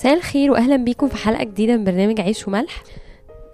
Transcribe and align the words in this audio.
مساء 0.00 0.14
الخير 0.14 0.50
واهلا 0.50 0.76
بيكم 0.76 1.08
في 1.08 1.16
حلقة 1.16 1.44
جديدة 1.44 1.76
من 1.76 1.84
برنامج 1.84 2.20
عيش 2.20 2.48
وملح. 2.48 2.82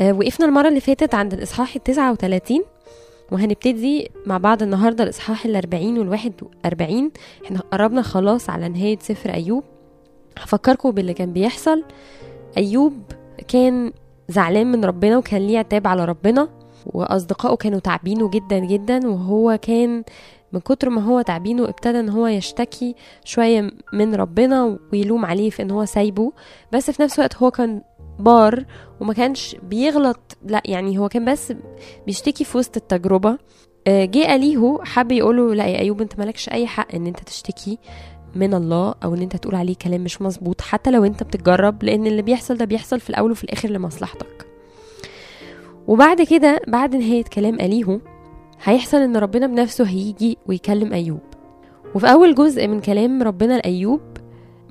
آه 0.00 0.12
وقفنا 0.12 0.46
المرة 0.46 0.68
اللي 0.68 0.80
فاتت 0.80 1.14
عند 1.14 1.32
الإصحاح 1.32 1.74
ال 1.76 1.82
39 1.82 2.62
وهنبتدي 3.32 4.10
مع 4.26 4.38
بعض 4.38 4.62
النهارده 4.62 5.04
الإصحاح 5.04 5.44
ال 5.44 5.56
40 5.56 5.98
وال 5.98 6.08
41 6.08 7.10
إحنا 7.44 7.60
قربنا 7.60 8.02
خلاص 8.02 8.50
على 8.50 8.68
نهاية 8.68 8.98
سفر 9.00 9.30
أيوب. 9.34 9.64
هفكركم 10.38 10.90
باللي 10.90 11.14
كان 11.14 11.32
بيحصل. 11.32 11.84
أيوب 12.56 12.92
كان 13.48 13.92
زعلان 14.28 14.72
من 14.72 14.84
ربنا 14.84 15.18
وكان 15.18 15.46
ليه 15.46 15.58
عتاب 15.58 15.86
على 15.86 16.04
ربنا 16.04 16.48
وأصدقائه 16.86 17.56
كانوا 17.56 17.78
تعبينه 17.78 18.30
جدا 18.30 18.58
جدا 18.58 19.08
وهو 19.08 19.58
كان 19.62 20.04
من 20.56 20.60
كتر 20.60 20.90
ما 20.90 21.02
هو 21.04 21.20
تعبينه 21.22 21.64
ابتدى 21.68 22.00
إن 22.00 22.08
هو 22.08 22.26
يشتكي 22.26 22.94
شوية 23.24 23.70
من 23.92 24.14
ربنا 24.14 24.78
ويلوم 24.92 25.24
عليه 25.24 25.50
في 25.50 25.62
إن 25.62 25.70
هو 25.70 25.84
سايبه 25.84 26.32
بس 26.72 26.90
في 26.90 27.02
نفس 27.02 27.18
الوقت 27.18 27.36
هو 27.36 27.50
كان 27.50 27.82
بار 28.18 28.64
وما 29.00 29.12
كانش 29.12 29.56
بيغلط 29.62 30.38
لا 30.46 30.62
يعني 30.64 30.98
هو 30.98 31.08
كان 31.08 31.32
بس 31.32 31.52
بيشتكي 32.06 32.44
في 32.44 32.58
وسط 32.58 32.76
التجربة. 32.76 33.38
آه، 33.86 34.04
جه 34.04 34.34
أليهو 34.34 34.80
حب 34.84 35.12
يقوله 35.12 35.54
لا 35.54 35.66
يا 35.66 35.78
أيوب 35.78 36.00
أنت 36.00 36.18
مالكش 36.18 36.48
أي 36.48 36.66
حق 36.66 36.94
إن 36.94 37.06
أنت 37.06 37.20
تشتكي 37.20 37.78
من 38.34 38.54
الله 38.54 38.94
أو 39.04 39.14
إن 39.14 39.22
أنت 39.22 39.36
تقول 39.36 39.54
عليه 39.54 39.74
كلام 39.74 40.00
مش 40.00 40.22
مظبوط 40.22 40.60
حتى 40.60 40.90
لو 40.90 41.04
أنت 41.04 41.22
بتتجرب 41.22 41.84
لأن 41.84 42.06
اللي 42.06 42.22
بيحصل 42.22 42.56
ده 42.56 42.64
بيحصل 42.64 43.00
في 43.00 43.10
الأول 43.10 43.30
وفي 43.30 43.44
الآخر 43.44 43.68
لمصلحتك. 43.68 44.46
وبعد 45.86 46.22
كده 46.22 46.60
بعد 46.68 46.96
نهاية 46.96 47.24
كلام 47.24 47.54
أليهو 47.54 48.00
هيحصل 48.64 48.96
إن 48.96 49.16
ربنا 49.16 49.46
بنفسه 49.46 49.84
هيجي 49.84 50.38
ويكلم 50.46 50.92
أيوب. 50.92 51.20
وفي 51.94 52.12
أول 52.12 52.34
جزء 52.34 52.68
من 52.68 52.80
كلام 52.80 53.22
ربنا 53.22 53.56
لأيوب 53.58 54.00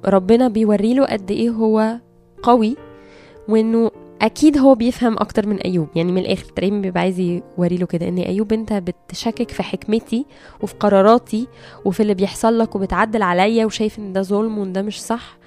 ربنا 0.06 0.48
بيوري 0.48 0.94
له 0.94 1.06
قد 1.06 1.32
إيه 1.32 1.50
هو 1.50 1.98
قوي 2.44 2.76
وإنه 3.50 3.92
أكيد 4.22 4.58
هو 4.58 4.76
بيفهم 4.76 5.14
أكتر 5.14 5.48
من 5.48 5.58
أيوب. 5.58 5.88
يعني 5.96 6.12
من 6.12 6.18
الآخر 6.22 6.46
تقريبا 6.46 6.78
بيبقى 6.80 7.02
عايز 7.02 7.20
يوري 7.20 7.78
له 7.78 7.86
كده 7.86 8.08
إن 8.08 8.18
أيوب 8.18 8.54
أنت 8.54 8.74
بتشكك 8.74 9.52
في 9.52 9.64
حكمتي 9.64 10.26
وفي 10.62 10.74
قراراتي 10.76 11.48
وفي 11.86 12.00
اللي 12.00 12.14
بيحصل 12.14 12.60
لك 12.60 12.76
وبتعدل 12.76 13.22
عليا 13.22 13.66
وشايف 13.66 14.00
إن 14.00 14.14
ده 14.14 14.22
ظلم 14.22 14.58
وإن 14.58 14.74
ده 14.74 14.82
مش 14.82 15.02
صح. 15.04 15.38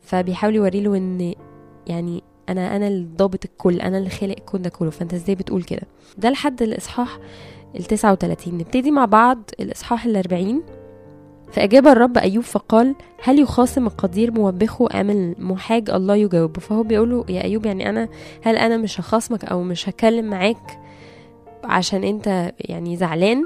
فبيحاول 0.00 0.54
يوري 0.54 0.80
له 0.80 0.96
إن 0.96 1.34
يعني 1.86 2.22
أنا 2.48 2.76
أنا 2.76 2.86
اللي 2.88 3.06
ضابط 3.16 3.44
الكل 3.44 3.80
أنا 3.80 3.98
اللي 3.98 4.10
خالق 4.10 4.34
الكون 4.38 4.62
ده 4.62 4.70
كله. 4.70 4.90
فأنت 4.90 5.14
إزاي 5.14 5.34
بتقول 5.34 5.62
كده؟ 5.62 5.82
ده 6.18 6.30
لحد 6.30 6.62
الإصحاح 6.62 7.18
ال 7.76 7.84
39 7.84 8.54
نبتدي 8.54 8.90
مع 8.90 9.04
بعض 9.04 9.38
الإصحاح 9.60 10.04
ال 10.04 10.16
40 10.16 10.62
فأجاب 11.52 11.86
الرب 11.86 12.18
أيوب 12.18 12.44
فقال 12.44 12.94
هل 13.22 13.38
يخاصم 13.38 13.86
القدير 13.86 14.30
موبخه 14.32 15.00
أم 15.00 15.10
المحاج؟ 15.10 15.90
الله 15.90 16.16
يجاوبه. 16.16 16.60
فهو 16.60 16.82
بيقوله 16.82 17.24
يا 17.28 17.44
أيوب 17.44 17.66
يعني 17.66 17.88
أنا 17.88 18.08
هل 18.42 18.56
أنا 18.56 18.76
مش 18.76 19.00
هخاصمك 19.00 19.44
أو 19.44 19.62
مش 19.62 19.88
هكلم 19.88 20.24
معاك 20.24 20.78
عشان 21.64 22.04
أنت 22.04 22.52
يعني 22.60 22.96
زعلان؟ 22.96 23.44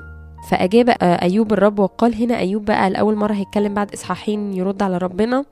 فأجاب 0.50 0.96
أيوب 1.02 1.52
الرب 1.52 1.78
وقال 1.78 2.14
هنا 2.14 2.38
أيوب 2.38 2.64
بقى 2.64 2.90
لأول 2.90 3.14
مرة 3.16 3.32
هيتكلم 3.32 3.74
بعد 3.74 3.92
إصحاحين 3.92 4.52
يرد 4.52 4.82
على 4.82 4.98
ربنا. 4.98 5.44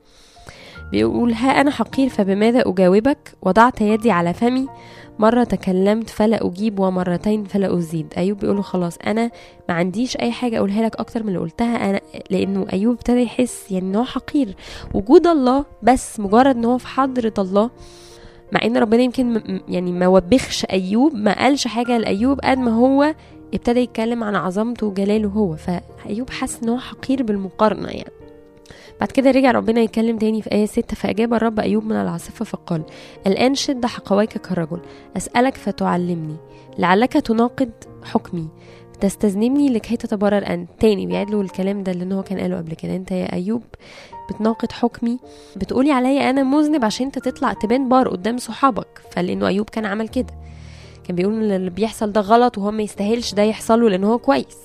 بيقول 0.91 1.33
ها 1.33 1.61
أنا 1.61 1.71
حقير 1.71 2.09
فبماذا 2.09 2.63
أجاوبك؟ 2.69 3.33
وضعت 3.41 3.81
يدي 3.81 4.11
على 4.11 4.33
فمي 4.33 4.67
مرة 5.19 5.43
تكلمت 5.43 6.09
فلا 6.09 6.47
أجيب 6.47 6.79
ومرتين 6.79 7.43
فلا 7.43 7.77
أزيد. 7.77 8.13
أيوب 8.17 8.39
بيقوله 8.39 8.61
خلاص 8.61 8.97
أنا 9.07 9.31
ما 9.69 9.75
عنديش 9.75 10.17
أي 10.17 10.31
حاجة 10.31 10.57
أقولها 10.57 10.85
لك 10.85 10.95
أكتر 10.95 11.23
من 11.23 11.29
اللي 11.29 11.39
قلتها. 11.39 11.89
أنا 11.89 12.01
لأنه 12.29 12.65
أيوب 12.73 12.93
ابتدى 12.93 13.23
يحس 13.23 13.71
يعني 13.71 13.85
إن 13.85 13.95
هو 13.95 14.03
حقير. 14.03 14.55
وجود 14.93 15.27
الله 15.27 15.65
بس 15.83 16.19
مجرد 16.19 16.55
إن 16.55 16.65
هو 16.65 16.77
في 16.77 16.87
حضرة 16.87 17.33
الله 17.37 17.69
مع 18.51 18.59
إن 18.63 18.77
ربنا 18.77 19.01
يمكن 19.01 19.41
يعني 19.69 19.91
ما 19.91 20.07
وبخش 20.07 20.65
أيوب 20.65 21.15
ما 21.15 21.43
قالش 21.43 21.67
حاجة 21.67 21.97
لأيوب 21.97 22.39
قد 22.39 22.57
ما 22.57 22.71
هو 22.71 23.15
ابتدى 23.53 23.79
يتكلم 23.79 24.23
عن 24.23 24.35
عظمته 24.35 24.87
وجلاله 24.87 25.29
هو. 25.29 25.55
فأيوب 25.55 26.29
حس 26.29 26.63
إن 26.63 26.69
هو 26.69 26.79
حقير 26.79 27.23
بالمقارنة 27.23 27.89
يعني. 27.89 28.22
بعد 28.99 29.11
كده 29.11 29.31
رجع 29.31 29.51
ربنا 29.51 29.81
يتكلم 29.81 30.17
تاني 30.17 30.41
في 30.41 30.51
آية 30.51 30.65
ستة 30.65 30.95
فأجاب 30.95 31.33
الرب 31.33 31.59
أيوب 31.59 31.85
من 31.85 31.95
العاصفة 31.95 32.45
فقال 32.45 32.83
الآن 33.27 33.55
شد 33.55 33.85
حقويك 33.85 34.37
كرجل 34.37 34.79
أسألك 35.17 35.57
فتعلمني 35.57 36.35
لعلك 36.77 37.13
تناقض 37.13 37.71
حكمي 38.03 38.47
تستذنبني 39.01 39.69
لكي 39.69 39.97
تتبرر 39.97 40.47
أنت. 40.47 40.69
تاني 40.79 41.05
بيعيد 41.07 41.29
له 41.29 41.41
الكلام 41.41 41.83
ده 41.83 41.91
اللي 41.91 42.15
هو 42.15 42.23
كان 42.23 42.39
قاله 42.39 42.57
قبل 42.57 42.73
كده. 42.73 42.95
أنت 42.95 43.11
يا 43.11 43.33
أيوب 43.33 43.63
بتناقض 44.29 44.71
حكمي 44.71 45.19
بتقولي 45.55 45.91
عليا 45.91 46.29
أنا 46.29 46.43
مذنب 46.43 46.85
عشان 46.85 47.05
أنت 47.05 47.19
تطلع 47.19 47.53
تبان 47.53 47.89
بار 47.89 48.09
قدام 48.09 48.37
صحابك. 48.37 49.01
فلأنه 49.11 49.47
أيوب 49.47 49.69
كان 49.69 49.85
عمل 49.85 50.07
كده. 50.07 50.33
كان 51.07 51.15
بيقول 51.15 51.51
اللي 51.51 51.69
بيحصل 51.69 52.11
ده 52.11 52.21
غلط 52.21 52.57
وهو 52.57 52.71
ما 52.71 52.83
يستاهلش 52.83 53.33
ده 53.33 53.43
يحصل 53.43 53.81
له 53.81 53.89
لأن 53.89 54.03
هو 54.03 54.17
كويس. 54.17 54.57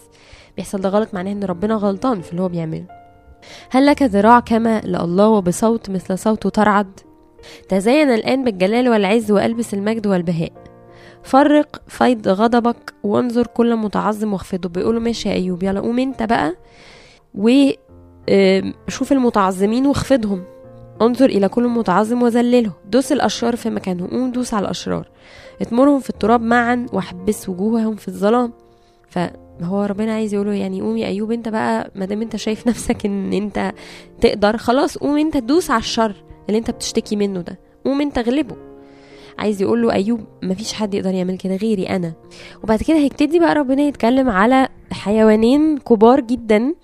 بيحصل 0.57 0.81
ده 0.81 0.89
غلط 0.89 1.15
معناه 1.15 1.33
إن 1.33 1.45
ربنا 1.45 1.75
غلطان 1.75 2.21
في 2.21 2.31
اللي 2.31 2.43
هو 2.43 2.49
بيعمله. 2.49 2.98
هل 3.71 3.87
لك 3.87 4.03
ذراع 4.03 4.41
كما 4.41 4.81
لله 4.81 5.29
وبصوت 5.29 5.91
مثل 5.91 6.19
صوته 6.19 6.49
ترعد؟ 6.49 7.01
تزين 7.69 8.11
الآن 8.11 8.45
بالجلال 8.45 8.89
والعز 8.89 9.31
وألبس 9.31 9.75
المجد 9.75 10.07
والبهاء. 10.07 10.53
فرق 11.23 11.83
فيض 11.89 12.29
غضبك 12.29 12.95
وانظر 13.03 13.47
كل 13.47 13.77
متعظم 13.77 14.33
واخفضه. 14.33 14.69
بيقولوا 14.69 15.01
ماشي 15.01 15.29
يا 15.29 15.35
أيوب 15.35 15.63
يلا 15.63 15.81
قوم 15.81 15.99
أنت 15.99 16.23
بقى 16.23 16.55
وشوف 17.35 19.13
المتعظمين 19.13 19.87
واخفضهم. 19.87 20.45
انظر 21.03 21.27
إلى 21.27 21.49
كل 21.49 21.69
متعظم 21.69 22.23
وذلله. 22.23 22.73
دوس 22.91 23.13
الأشرار 23.13 23.57
في 23.57 23.71
مكانهم. 23.71 24.09
قوم 24.09 24.31
دوس 24.33 24.55
على 24.55 24.65
الأشرار. 24.65 25.09
اتمرهم 25.61 26.01
في 26.01 26.11
التراب 26.11 26.43
معا 26.43 26.87
واحبس 26.93 27.49
وجوههم 27.49 27.97
في 27.97 28.09
الظلام. 28.09 28.53
فهو 29.61 29.85
ربنا 29.85 30.15
عايز 30.15 30.35
يقوله 30.35 30.53
يعني 30.55 30.81
قوم 30.81 30.97
يا 30.97 31.07
أيوب 31.07 31.33
أنت 31.33 31.49
بقى 31.49 31.91
ما 31.95 32.05
دام 32.05 32.23
أنت 32.23 32.37
شايف 32.37 32.67
نفسك 32.69 33.07
إن 33.07 33.33
أنت 33.33 33.73
تقدر 34.21 34.57
خلاص 34.57 34.99
قوم 34.99 35.19
أنت 35.19 35.37
تدوس 35.37 35.71
على 35.71 35.81
الشر 35.81 36.15
اللي 36.49 36.59
أنت 36.59 36.71
بتشتكي 36.71 37.17
منه 37.17 37.41
ده. 37.41 37.59
قوم 37.85 38.01
أنت 38.01 38.19
اغلبه. 38.19 38.57
عايز 39.39 39.63
يقول 39.63 39.83
له 39.83 39.93
ايوب 39.93 40.21
مفيش 40.43 40.73
حد 40.73 40.95
يقدر 40.95 41.15
يعمل 41.15 41.39
كده 41.39 41.57
غيري 41.57 41.89
أنا. 41.89 42.13
وبعد 42.65 42.83
كده 42.83 42.97
هيبتدي 42.97 43.39
بقى 43.39 43.55
ربنا 43.55 43.83
يتكلم 43.83 44.29
على 44.31 44.69
حيوانين 44.93 45.79
كبار 45.79 46.21
جدا. 46.21 46.75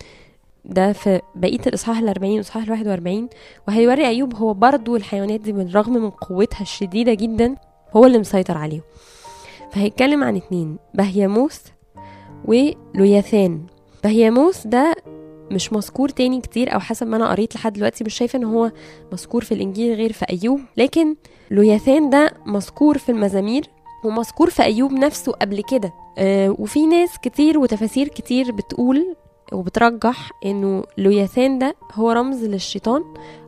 ده 0.64 0.92
في 0.92 1.20
بقية 1.34 1.60
الإصحاح 1.66 1.98
ال 1.98 2.08
40 2.08 2.32
والإصحاح 2.32 2.62
ال 2.62 2.70
41 2.70 3.28
وهيوري 3.68 4.06
أيوب 4.06 4.34
هو 4.34 4.54
برضه 4.54 4.96
الحيوانات 4.96 5.40
دي 5.40 5.52
بالرغم 5.52 5.92
من 5.92 6.10
قوتها 6.10 6.62
الشديدة 6.62 7.14
جدا 7.14 7.54
هو 7.96 8.06
اللي 8.06 8.18
مسيطر 8.18 8.58
عليهم. 8.58 8.82
فهيتكلم 9.72 10.24
عن 10.24 10.36
اتنين 10.36 10.76
بهيموث 10.94 11.60
ولوياثان 12.44 13.60
بهيموث 14.05 14.66
ده 14.66 14.94
مش 15.50 15.72
مذكور 15.72 16.09
تاني 16.09 16.41
كتير 16.41 16.75
أو 16.75 16.81
حسب 16.81 17.06
ما 17.06 17.16
أنا 17.16 17.31
قريت 17.31 17.55
لحد 17.55 17.72
دلوقتي 17.72 18.05
مش 18.05 18.15
شايفة 18.15 18.37
إن 18.37 18.44
هو 18.44 18.72
مذكور 19.12 19.44
في 19.44 19.55
الإنجيل 19.55 19.94
غير 19.94 20.12
في 20.12 20.25
أيوب. 20.31 20.60
لكن 20.77 21.15
لوياثان 21.50 22.10
ده 22.10 22.32
مذكور 22.47 22.99
في 22.99 23.09
المزامير 23.12 23.62
ومذكور 24.05 24.50
في 24.50 24.62
أيوب 24.62 24.93
نفسه 24.93 25.32
قبل 25.32 25.62
كده. 25.71 25.93
آه 26.19 26.56
وفي 26.59 26.87
ناس 26.87 27.19
كتير 27.22 27.59
وتفاسير 27.59 28.09
كتير 28.09 28.53
بتقول 28.53 29.16
وبترجح 29.53 30.31
إنه 30.44 30.84
لوياثان 30.99 31.59
ده 31.59 31.76
هو 31.94 32.11
رمز 32.11 32.44
للشيطان 32.44 33.03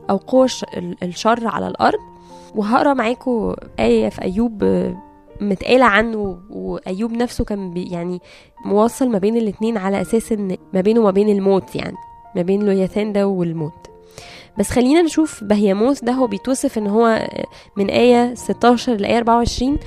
أو 0.09 0.17
قوة 0.17 0.45
الش- 0.45 0.63
ال- 0.77 0.97
الشر 1.03 1.47
على 1.47 1.67
الأرض. 1.67 1.99
وهقرأ 2.55 2.93
معاكم 2.93 3.53
آية 3.79 4.09
في 4.09 4.21
أيوب 4.21 4.63
متقالة 5.41 5.85
عنه 5.85 6.39
وأيوب 6.49 7.11
نفسه 7.11 7.43
كان 7.45 7.73
يعني 7.77 8.19
موصل 8.65 9.09
ما 9.09 9.17
بين 9.17 9.37
الاتنين 9.37 9.77
على 9.77 10.01
أساس 10.01 10.31
إن 10.31 10.57
ما 10.73 10.81
بينه 10.81 10.99
وما 10.99 11.11
بين 11.11 11.29
الموت 11.29 11.75
يعني 11.75 11.95
ما 12.35 12.41
بين 12.41 12.63
لوياثان 12.65 13.13
ده 13.13 13.27
والموت. 13.27 13.87
بس 14.59 14.69
خلينا 14.69 15.01
نشوف 15.01 15.43
بهيموث 15.43 16.03
ده 16.03 16.11
هو 16.11 16.27
بيتوصف 16.27 16.77
إن 16.77 16.87
هو 16.87 17.27
من 17.77 17.89
آية 17.89 18.33
16 18.33 18.95
لآية 18.95 19.17
24 19.17 19.77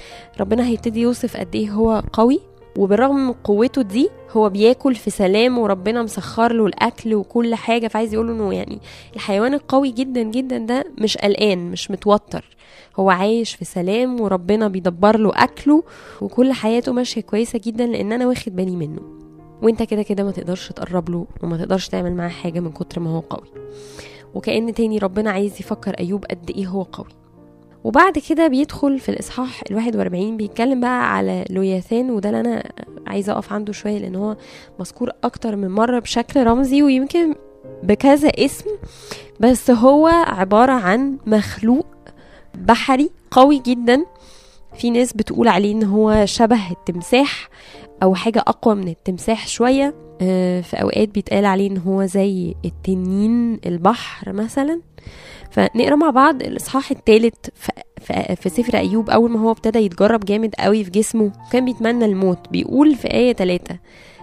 ربنا 0.41 0.67
هيبتدي 0.67 1.00
يوصف 1.00 1.37
قد 1.37 1.55
إيه 1.55 1.70
هو 1.70 2.03
قوي. 2.12 2.41
وبالرغم 2.78 3.26
من 3.26 3.32
قوته 3.32 3.82
دي 3.82 4.11
هو 4.31 4.49
بياكل 4.49 4.94
في 4.94 5.11
سلام 5.11 5.58
وربنا 5.58 6.02
مسخر 6.02 6.52
له 6.52 6.67
الأكل 6.67 7.14
وكل 7.14 7.55
حاجة 7.55 7.88
فعايز 7.88 8.14
يقول 8.14 8.31
إنه 8.31 8.55
يعني 8.55 8.78
الحيوان 9.17 9.55
القوي 9.55 9.90
جدا 9.90 10.22
جدا 10.22 10.58
ده 10.58 10.84
مش 10.99 11.17
قلقان 11.17 11.70
مش 11.70 11.90
متوتر. 11.90 12.56
هو 12.96 13.11
عايش 13.11 13.55
في 13.55 13.64
سلام 13.64 14.20
وربنا 14.20 14.69
بيدبر 14.69 15.17
له 15.19 15.31
أكله 15.34 15.82
وكل 16.20 16.52
حياته 16.52 16.93
ماشية 16.93 17.20
كويسة 17.20 17.61
جدا 17.64 17.87
لأن 17.87 18.12
أنا 18.12 18.26
واخد 18.26 18.56
بالي 18.56 18.76
منه. 18.76 19.00
وأنت 19.62 19.82
كده 19.82 20.02
كده 20.02 20.25
ما 20.25 20.31
تقدرش 20.31 20.69
تقرب 20.69 21.11
له 21.11 21.26
وما 21.43 21.56
تقدرش 21.56 21.88
تعمل 21.88 22.14
معاه 22.14 22.28
حاجة 22.28 22.61
من 22.61 22.72
كتر 22.72 23.00
ما 23.00 23.11
هو 23.11 23.20
قوي. 23.20 23.49
وكأن 24.34 24.75
تاني 24.75 24.99
ربنا 24.99 25.31
عايز 25.31 25.61
يفكر 25.61 25.94
أيوب 26.00 26.25
قد 26.25 26.50
إيه 26.50 26.67
هو 26.67 26.82
قوي. 26.82 27.19
وبعد 27.85 28.19
كده 28.19 28.47
بيدخل 28.49 28.99
في 28.99 29.09
الإصحاح 29.09 29.62
الواحد 29.71 29.97
وأربعين 29.97 30.37
بيتكلم 30.37 30.81
بقى 30.81 31.17
على 31.17 31.44
لوياثان 31.50 32.11
وده 32.11 32.29
اللي 32.29 32.41
أنا 32.41 32.62
عايزة 33.06 33.32
أقف 33.32 33.53
عنده 33.53 33.73
شوية 33.73 33.99
لأن 33.99 34.15
هو 34.15 34.37
مذكور 34.81 35.11
أكتر 35.25 35.56
من 35.56 35.69
مرة 35.71 35.99
بشكل 35.99 36.44
رمزي 36.47 36.82
ويمكن 36.82 37.35
بكذا 37.82 38.29
اسم 38.29 38.71
بس 39.41 39.71
هو 39.71 40.06
عبارة 40.09 40.73
عن 40.73 41.19
مخلوق 41.27 41.87
بحري 42.55 43.11
قوي 43.31 43.62
جدا. 43.67 44.05
في 44.77 44.91
ناس 44.91 45.12
بتقول 45.12 45.49
عليه 45.49 45.73
إن 45.73 45.82
هو 45.85 46.27
شبه 46.27 46.71
التمساح 46.71 47.49
أو 48.03 48.15
حاجة 48.15 48.38
أقوى 48.38 48.75
من 48.75 48.88
التمساح 48.88 49.49
شوية. 49.49 49.94
آه، 50.23 50.61
في 50.61 50.77
أوقات 50.82 51.09
بيتقال 51.09 51.44
عليه 51.44 51.71
إن 51.71 51.79
هو 51.79 52.05
زي 52.05 52.55
التنين 52.65 53.61
البحر 53.67 54.32
مثلا. 54.32 54.81
فنقرا 55.50 55.97
مع 55.97 56.11
بعض 56.11 56.43
الاصحاح 56.43 56.91
الثالث 56.91 57.35
في, 58.41 58.49
سفر 58.49 58.76
ايوب. 58.79 59.11
اول 59.11 59.31
ما 59.31 59.41
هو 59.41 59.50
ابتدى 59.50 59.79
يتجرب 59.79 60.25
جامد 60.25 60.55
قوي 60.58 60.85
في 60.85 60.91
جسمه 60.91 61.32
كان 61.52 61.64
بيتمنى 61.64 62.05
الموت. 62.05 62.38
بيقول 62.50 62.94
في 62.94 63.12
آية 63.14 63.32
3 63.32 63.79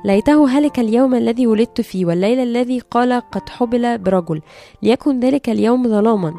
ليته 0.06 0.50
هلك 0.50 0.80
اليوم 0.80 1.16
الذي 1.16 1.48
ولدت 1.48 1.82
فيه 1.82 2.06
والليل 2.06 2.40
الذي 2.40 2.80
قال 2.92 3.14
قد 3.32 3.50
حبل 3.50 3.98
برجل 3.98 4.42
ليكن 4.84 5.20
ذلك 5.20 5.50
اليوم 5.50 5.88
ظلاما. 5.88 6.34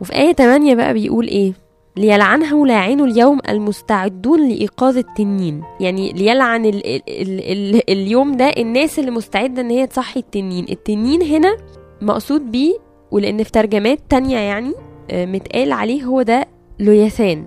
وفي 0.00 0.14
آية 0.14 0.32
8 0.32 0.74
بقى 0.74 0.94
بيقول 0.94 1.26
إيه؟ 1.26 1.52
ليلعنه 1.96 2.66
لاعن 2.66 3.00
اليوم 3.00 3.38
المستعدون 3.48 4.48
لإيقاظ 4.48 4.96
التنين. 4.96 5.62
يعني 5.80 6.12
ليلعن 6.12 6.64
ال 6.66 6.86
ال 6.86 7.02
ال 7.08 7.40
ال 7.76 7.90
اليوم 7.90 8.36
ده 8.36 8.44
الناس 8.44 8.98
اللي 8.98 9.10
مستعدة 9.10 9.60
إن 9.62 9.70
هي 9.70 9.86
تصحي 9.86 10.20
التنين. 10.20 10.66
التنين 10.70 11.22
هنا 11.22 11.56
مقصود 12.02 12.50
بيه 12.50 12.85
ولأن 13.16 13.42
في 13.42 13.50
ترجمات 13.50 13.98
تانية 14.08 14.38
يعني 14.38 14.74
آه، 15.10 15.24
متقال 15.26 15.72
عليه 15.72 16.04
هو 16.04 16.22
ده 16.22 16.46
لويثان 16.78 17.46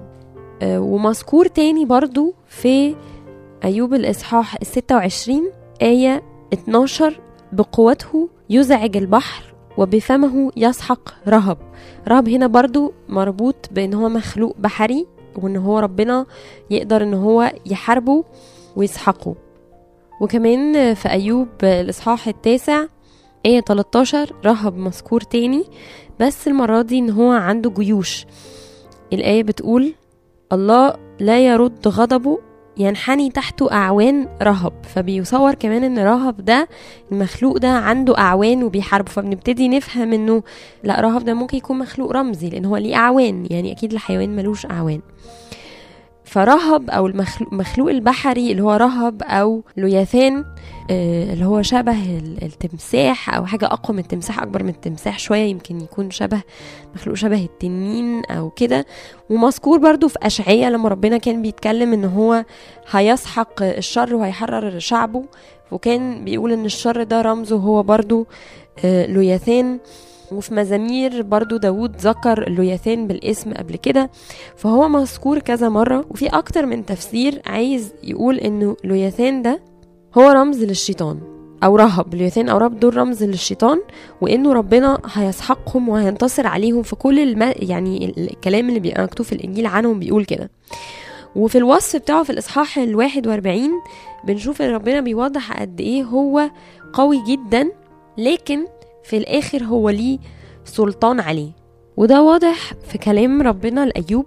آه، 0.62 0.80
ومذكور 0.80 1.48
تاني 1.48 1.86
برضو 1.86 2.34
في 2.48 2.96
أيوب 3.64 3.94
الإصحاح 3.94 4.56
الستة 4.62 4.96
وعشرين 4.96 5.52
آية 5.82 6.24
12 6.54 7.20
بقوته 7.52 8.30
يزعج 8.50 8.98
البحر 8.98 9.54
وبفمه 9.78 10.52
يسحق 10.58 11.10
رهب. 11.28 11.58
رهب 12.08 12.30
هنا 12.30 12.48
برضو 12.48 12.94
مربوط 13.10 13.70
بإن 13.72 13.94
هو 13.94 14.10
مخلوق 14.10 14.56
بحري 14.60 15.08
وإن 15.36 15.58
هو 15.58 15.80
ربنا 15.80 16.26
يقدر 16.70 17.04
إن 17.04 17.14
هو 17.14 17.52
يحاربه 17.66 18.24
ويسحقه. 18.76 19.36
وكمان 20.22 20.94
في 20.94 21.10
أيوب 21.10 21.48
الإصحاح 21.64 22.28
التاسع 22.28 22.86
آية 23.46 23.62
13 23.62 24.36
رهب 24.46 24.78
مذكور 24.78 25.22
تاني 25.22 25.64
بس 26.20 26.48
المرة 26.48 26.82
دي 26.82 27.00
إن 27.00 27.10
هو 27.10 27.32
عنده 27.32 27.70
جيوش. 27.70 28.26
الآية 29.14 29.44
بتقول 29.44 29.94
الله 30.54 30.94
لا 31.20 31.40
يرد 31.48 31.88
غضبه 31.88 32.40
ينحني 32.78 33.30
تحته 33.30 33.72
أعوان 33.72 34.28
رهب. 34.42 34.74
فبيصور 34.84 35.54
كمان 35.54 35.84
إن 35.84 36.00
رهب 36.00 36.46
ده 36.46 36.68
المخلوق 37.12 37.58
ده 37.58 37.68
عنده 37.70 38.18
أعوان 38.18 38.64
وبيحاربه. 38.64 39.10
فبنبتدي 39.12 39.68
نفهم 39.68 40.14
إنه 40.14 40.44
لا 40.84 41.02
رهب 41.02 41.26
ده 41.26 41.34
ممكن 41.34 41.58
يكون 41.58 41.80
مخلوق 41.80 42.12
رمزي 42.12 42.50
لأن 42.50 42.66
هو 42.66 42.78
ليه 42.78 42.96
أعوان. 42.96 43.48
يعني 43.50 43.72
أكيد 43.72 43.94
الحيوان 43.94 44.36
ملوش 44.36 44.66
أعوان. 44.66 45.02
فرهب 46.30 46.90
أو 46.90 47.08
المخلوق 47.08 47.90
البحري 47.90 48.52
اللي 48.52 48.64
هو 48.64 48.72
رهب 48.72 49.24
أو 49.24 49.64
لوياثان 49.78 50.46
آه، 50.92 51.34
اللي 51.34 51.46
هو 51.46 51.62
شبه 51.62 52.18
التمساح 52.42 53.36
أو 53.36 53.46
حاجة 53.46 53.66
أقوى 53.66 53.98
من 53.98 54.04
التمساح 54.04 54.40
أكبر 54.42 54.64
من 54.64 54.70
التمساح 54.70 55.20
شوية 55.20 55.46
يمكن 55.46 55.82
يكون 55.82 56.12
شبه 56.12 56.42
مخلوق 56.96 57.16
شبه 57.16 57.44
التنين 57.44 58.26
أو 58.26 58.50
كده. 58.50 58.86
ومذكور 59.30 59.78
برضو 59.80 60.08
في 60.08 60.18
اشعياء 60.24 60.72
لما 60.72 60.90
ربنا 60.90 61.18
كان 61.18 61.42
بيتكلم 61.42 61.94
إن 61.94 62.06
هو 62.06 62.46
هيسحق 62.92 63.62
الشر 63.64 64.16
وهيحرر 64.16 64.80
شعبه 64.80 65.24
وكان 65.72 66.26
بيقول 66.26 66.52
إن 66.52 66.66
الشر 66.66 67.04
ده 67.04 67.22
رمزه 67.22 67.56
هو 67.58 67.84
برضو 67.84 68.28
آه، 68.86 69.06
لوياثان. 69.06 69.80
وفي 70.32 70.54
مزامير 70.54 71.22
برضو 71.22 71.58
داود 71.58 71.96
ذكر 71.98 72.48
اللوياثان 72.48 73.08
بالاسم 73.08 73.54
قبل 73.54 73.76
كده 73.76 74.10
فهو 74.56 74.88
مذكور 74.90 75.40
كذا 75.40 75.70
مرة 75.70 76.06
وفي 76.10 76.28
أكتر 76.28 76.66
من 76.66 76.86
تفسير 76.86 77.42
عايز 77.46 77.94
يقول 78.04 78.38
إنه 78.38 78.76
لوياثان 78.84 79.42
ده 79.42 79.62
هو 80.18 80.30
رمز 80.30 80.64
للشيطان 80.64 81.20
أو 81.64 81.76
رهب. 81.76 82.16
لوياثان 82.16 82.50
أو 82.50 82.58
رهب 82.58 82.80
دول 82.80 82.98
رمز 82.98 83.24
للشيطان 83.24 83.82
وإنه 84.22 84.54
ربنا 84.54 85.00
هيسحقهم 85.14 85.90
وهينتصر 85.90 86.48
عليهم 86.48 86.84
في 86.84 86.96
كل 86.96 87.20
الم... 87.20 87.54
يعني 87.56 88.14
الكلام 88.18 88.70
اللي 88.70 88.80
بيبقى 88.80 89.04
مكتوب 89.04 89.26
في 89.26 89.34
الإنجيل 89.34 89.66
عنهم 89.66 90.00
بيقول 90.00 90.26
كده. 90.26 90.50
وفي 91.36 91.58
الوصف 91.58 91.96
بتاعه 92.00 92.24
في 92.24 92.30
الإصحاح 92.30 92.78
الواحد 92.78 93.28
وأربعين 93.28 93.72
بنشوف 94.28 94.62
إن 94.62 94.70
ربنا 94.70 95.02
بيوضح 95.02 95.62
قد 95.62 95.82
إيه 95.82 96.04
هو 96.04 96.50
قوي 96.94 97.24
جدا 97.28 97.72
لكن 98.18 98.66
في 99.04 99.18
الآخر 99.18 99.64
هو 99.64 99.90
ليه 99.90 100.20
سلطان 100.66 101.20
عليه. 101.20 101.52
وده 101.98 102.22
واضح 102.22 102.74
في 102.88 102.98
كلام 102.98 103.42
ربنا 103.42 103.86
لأيوب 103.86 104.26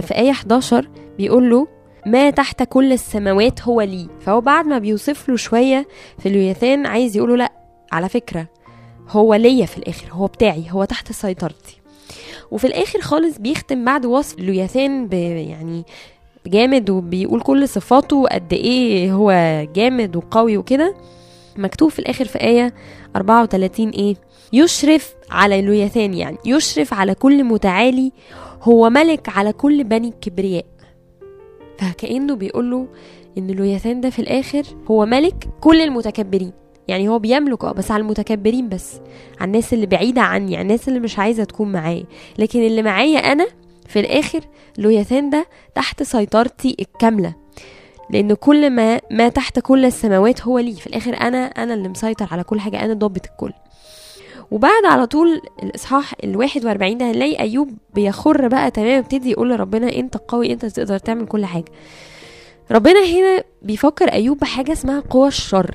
في 0.00 0.14
آية 0.14 0.30
11 0.30 0.88
بيقول 1.18 1.50
له 1.50 1.66
ما 2.06 2.30
تحت 2.30 2.62
كل 2.62 2.92
السماوات 2.92 3.62
هو 3.62 3.80
لي. 3.80 4.08
فهو 4.20 4.40
بعد 4.40 4.66
ما 4.66 4.78
بيوصف 4.78 5.28
له 5.28 5.36
شوية 5.36 5.88
في 6.18 6.28
اليوثان 6.28 6.86
عايز 6.86 7.16
يقوله 7.16 7.36
لأ 7.36 7.52
على 7.92 8.08
فكرة 8.08 8.46
هو 9.08 9.34
ليا 9.34 9.66
في 9.66 9.78
الآخر 9.78 10.08
هو 10.12 10.26
بتاعي 10.26 10.64
هو 10.70 10.84
تحت 10.84 11.12
سيطرتي. 11.12 11.80
وفي 12.50 12.66
الآخر 12.66 13.00
خالص 13.00 13.38
بيختم 13.38 13.84
بعد 13.84 14.06
وصف 14.06 14.38
لوياثان 14.38 15.08
يعني 15.12 15.84
جامد 16.46 16.90
وبيقول 16.90 17.40
كل 17.40 17.68
صفاته 17.68 18.26
قد 18.26 18.52
إيه 18.52 19.12
هو 19.12 19.32
جامد 19.74 20.16
وقوي 20.16 20.56
وكده. 20.56 20.94
مكتوب 21.58 21.90
في 21.90 21.98
الآخر 21.98 22.24
في 22.24 22.40
آية 22.40 22.74
34 23.16 23.90
إيه؟ 23.90 24.14
يشرف 24.52 25.14
على 25.30 25.62
لويثان 25.62 26.14
يعني 26.14 26.36
يشرف 26.44 26.94
على 26.94 27.14
كل 27.14 27.44
متعالي 27.44 28.12
هو 28.62 28.90
ملك 28.90 29.28
على 29.28 29.52
كل 29.52 29.84
بني 29.84 30.08
الكبرياء 30.08 30.64
فكأنه 31.78 32.34
بيقول 32.36 32.70
له 32.70 32.88
إن 33.38 33.50
لويثان 33.50 34.00
ده 34.00 34.10
في 34.10 34.18
الآخر 34.18 34.62
هو 34.90 35.06
ملك 35.06 35.48
كل 35.60 35.80
المتكبرين. 35.80 36.52
يعني 36.88 37.08
هو 37.08 37.18
بيملك 37.18 37.64
آه 37.64 37.72
بس 37.72 37.90
على 37.90 38.00
المتكبرين 38.00 38.68
بس 38.68 39.00
على 39.40 39.46
الناس 39.48 39.72
اللي 39.74 39.86
بعيدة 39.86 40.20
عني 40.22 40.56
على 40.56 40.62
الناس 40.62 40.88
اللي 40.88 41.00
مش 41.00 41.18
عايزة 41.18 41.44
تكون 41.44 41.72
معايا. 41.72 42.04
لكن 42.38 42.62
اللي 42.66 42.82
معايا 42.82 43.18
أنا 43.18 43.46
في 43.88 44.00
الآخر 44.00 44.40
لويثان 44.78 45.30
ده 45.30 45.46
تحت 45.74 46.02
سيطرتي 46.02 46.76
الكاملة. 46.80 47.34
لأن 48.10 48.34
كل 48.34 48.70
ما 48.70 49.00
ما 49.10 49.28
تحت 49.28 49.58
كل 49.58 49.84
السماوات 49.84 50.42
هو 50.42 50.58
لي 50.58 50.72
في 50.72 50.86
الآخر 50.86 51.16
أنا 51.20 51.38
أنا 51.46 51.74
اللي 51.74 51.88
مسيطر 51.88 52.28
على 52.32 52.44
كل 52.44 52.60
حاجة 52.60 52.84
أنا 52.84 52.94
ضابط 52.94 53.26
الكل. 53.26 53.52
وبعد 54.50 54.84
على 54.84 55.06
طول 55.06 55.40
الإصحاح 55.62 56.14
الواحد 56.24 56.64
وأربعين 56.64 56.98
ده 56.98 57.10
هنلاقي 57.10 57.38
أيوب 57.40 57.70
بيخر 57.94 58.48
بقى 58.48 58.70
تمام 58.70 58.98
يبتدي 58.98 59.30
يقول 59.30 59.50
لربنا 59.50 59.92
أنت 59.96 60.16
قوي 60.16 60.52
أنت 60.52 60.66
تقدر 60.66 60.98
تعمل 60.98 61.26
كل 61.26 61.44
حاجة. 61.46 61.64
ربنا 62.70 63.04
هنا 63.04 63.44
بيفكر 63.62 64.12
أيوب 64.12 64.38
بحاجة 64.38 64.72
اسمها 64.72 65.00
قوى 65.00 65.28
الشر. 65.28 65.74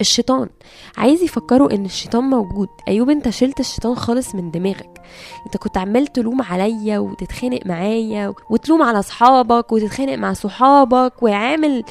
الشيطان. 0.00 0.48
عايز 0.96 1.22
يفكروا 1.22 1.74
إن 1.74 1.84
الشيطان 1.84 2.24
موجود. 2.24 2.68
أيوب 2.88 3.10
أنت 3.10 3.28
شلت 3.28 3.60
الشيطان 3.60 3.94
خالص 3.94 4.34
من 4.34 4.50
دماغك. 4.50 5.02
أنت 5.46 5.56
كنت 5.56 5.78
عمال 5.78 6.06
تلوم 6.06 6.42
عليا 6.42 6.98
وتتخانق 6.98 7.60
معايا 7.66 8.34
وتلوم 8.50 8.82
على 8.82 8.98
أصحابك 8.98 9.72
وتتخانق 9.72 10.14
مع 10.14 10.32
صحابك 10.32 11.22
وعامل 11.22 11.84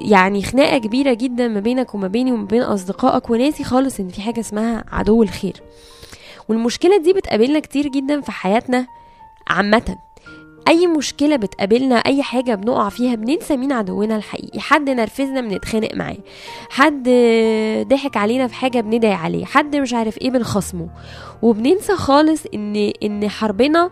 يعني 0.00 0.42
خناقة 0.42 0.78
كبيرة 0.78 1.14
جدا 1.14 1.48
ما 1.48 1.60
بينك 1.60 1.94
وما 1.94 2.08
بيني 2.08 2.32
وما 2.32 2.46
بين 2.46 2.62
أصدقائك. 2.62 3.30
وناسي 3.30 3.64
خالص 3.64 4.00
إن 4.00 4.08
في 4.08 4.22
حاجة 4.22 4.40
اسمها 4.40 4.84
عدو 4.92 5.22
الخير. 5.22 5.62
والمشكلة 6.48 6.98
دي 6.98 7.12
بتقابلنا 7.12 7.60
كتير 7.60 7.88
جدا 7.88 8.20
في 8.20 8.32
حياتنا 8.32 8.86
عامة. 9.48 9.98
أي 10.68 10.86
مشكلة 10.86 11.36
بتقابلنا 11.36 11.94
أي 11.96 12.22
حاجة 12.22 12.54
بنقع 12.54 12.88
فيها 12.88 13.14
بننسى 13.14 13.56
مين 13.56 13.72
عدونا 13.72 14.16
الحقيقي. 14.16 14.60
حد 14.60 14.90
نرفزنا 14.90 15.40
بنتخانق 15.40 15.94
معاه. 15.94 16.16
حد 16.70 17.08
ضحك 17.88 18.16
علينا 18.16 18.46
في 18.46 18.54
حاجة 18.54 18.80
بندعي 18.80 19.12
عليه. 19.12 19.44
حد 19.44 19.76
مش 19.76 19.94
عارف 19.94 20.18
إيه 20.18 20.30
بنخصمه. 20.30 20.88
وبننسى 21.42 21.96
خالص 21.96 22.42
إن 22.54 22.92
إن 23.02 23.28
حربنا 23.28 23.90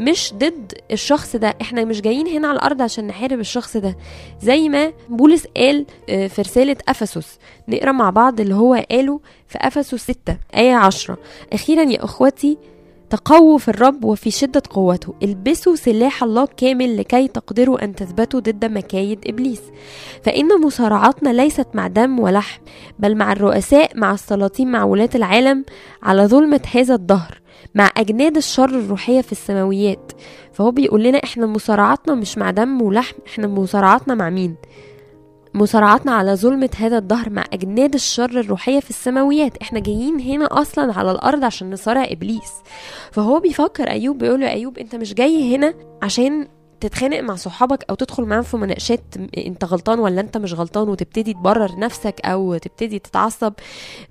مش 0.00 0.32
ضد 0.34 0.72
الشخص 0.90 1.36
ده. 1.36 1.54
إحنا 1.60 1.84
مش 1.84 2.00
جايين 2.00 2.26
هنا 2.26 2.48
على 2.48 2.56
الأرض 2.56 2.82
عشان 2.82 3.06
نحارب 3.06 3.40
الشخص 3.40 3.76
ده. 3.76 3.96
زي 4.42 4.68
ما 4.68 4.92
بولس 5.08 5.46
قال 5.56 5.86
آه، 6.08 6.26
في 6.26 6.42
رسالة 6.42 6.76
أفسس. 6.88 7.38
نقرأ 7.68 7.92
مع 7.92 8.10
بعض 8.10 8.40
اللي 8.40 8.54
هو 8.54 8.84
قاله 8.90 9.20
في 9.48 9.58
أفسس 9.60 9.94
6 9.94 10.36
آية 10.56 10.74
10 10.74 11.18
أخيرا 11.52 11.82
يا 11.82 12.04
اخوتي 12.04 12.58
تقووا 13.10 13.58
في 13.58 13.68
الرب 13.68 14.04
وفي 14.04 14.30
شدة 14.30 14.62
قوته. 14.70 15.14
البسوا 15.22 15.74
سلاح 15.74 16.22
الله 16.22 16.48
كامل 16.56 16.96
لكي 16.96 17.28
تقدروا 17.28 17.84
أن 17.84 17.94
تثبتوا 17.94 18.40
ضد 18.40 18.64
مكايد 18.64 19.18
إبليس. 19.26 19.60
فإن 20.22 20.60
مصارعاتنا 20.60 21.30
ليست 21.30 21.66
مع 21.74 21.86
دم 21.86 22.20
ولحم 22.20 22.62
بل 22.98 23.14
مع 23.14 23.32
الرؤساء 23.32 23.98
مع 23.98 24.14
السلاطين 24.14 24.70
مع 24.70 24.84
ولاة 24.84 25.10
العالم 25.14 25.64
على 26.02 26.26
ظلمة 26.26 26.60
هذا 26.74 26.94
الدهر 26.94 27.40
مع 27.74 27.90
أجناد 27.96 28.36
الشر 28.36 28.68
الروحية 28.68 29.20
في 29.20 29.32
مصارعتنا 35.54 36.12
على 36.12 36.34
ظلمة 36.34 36.70
هذا 36.76 36.98
الدهر 36.98 37.30
مع 37.30 37.44
أجناد 37.52 37.94
الشر 37.94 38.40
الروحية 38.40 38.80
في 38.80 38.90
السماويات. 38.90 39.56
إحنا 39.56 39.80
جايين 39.80 40.20
هنا 40.20 40.60
أصلا 40.60 40.92
على 40.98 41.10
الأرض 41.10 41.44
عشان 41.44 41.70
نصارع 41.70 42.04
إبليس. 42.10 42.52
فهو 43.12 43.40
بيفكر 43.40 43.90
أيوب 43.90 44.18
بيقول 44.18 44.40
له 44.40 44.50
أيوب 44.50 44.78
أنت 44.78 44.94
مش 44.94 45.14
جاي 45.14 45.56
هنا 45.56 45.74
عشان 46.02 46.48
تتخانق 46.80 47.20
مع 47.20 47.34
صحابك 47.36 47.84
أو 47.90 47.94
تدخل 47.94 48.22
معاهم 48.24 48.42
في 48.42 48.56
مناقشات 48.56 49.00
أنت 49.38 49.64
غلطان 49.64 49.98
ولا 49.98 50.20
أنت 50.20 50.36
مش 50.36 50.54
غلطان 50.54 50.88
وتبتدي 50.88 51.32
تبرر 51.32 51.78
نفسك 51.78 52.20
أو 52.24 52.56
تبتدي 52.56 52.98
تتعصب 52.98 53.52